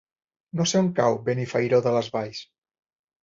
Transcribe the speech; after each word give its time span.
No 0.59 0.65
sé 0.69 0.79
on 0.85 0.89
cau 0.99 1.17
Benifairó 1.27 1.81
de 1.89 1.93
les 1.97 2.09
Valls. 2.17 2.39